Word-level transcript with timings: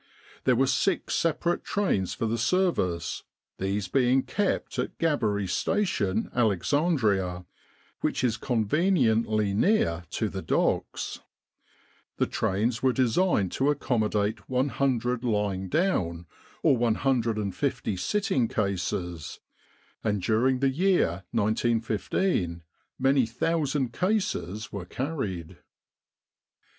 There 0.45 0.55
were 0.55 0.65
six 0.65 1.13
separate 1.13 1.63
trains 1.63 2.15
for 2.15 2.25
the 2.25 2.39
service, 2.39 3.21
these 3.59 3.87
being 3.87 4.23
kept 4.23 4.79
at 4.79 4.97
Gabbary 4.97 5.47
Station, 5.47 6.31
Alexandria, 6.33 7.45
which 7.99 8.23
is 8.23 8.35
conveniently 8.35 9.53
near 9.53 10.05
to 10.09 10.27
the 10.27 10.41
docks. 10.41 11.19
The 12.17 12.25
trains 12.25 12.81
were 12.81 12.93
designed 12.93 13.51
to 13.51 13.69
accommodate 13.69 14.49
100 14.49 15.23
lying 15.23 15.69
down, 15.69 16.25
or 16.63 16.75
150 16.75 17.95
sitting 17.95 18.47
cases; 18.47 19.39
and 20.03 20.19
during 20.19 20.61
the 20.61 20.69
year 20.71 21.25
1915 21.29 22.63
many 22.97 23.27
thousand 23.27 23.93
cases 23.93 24.73
were 24.73 24.85
carried. 24.85 25.57